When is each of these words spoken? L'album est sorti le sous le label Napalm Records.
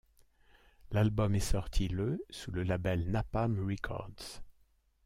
L'album 0.89 1.35
est 1.35 1.39
sorti 1.39 1.87
le 1.87 2.25
sous 2.31 2.49
le 2.51 2.63
label 2.63 3.11
Napalm 3.11 3.63
Records. 3.69 4.41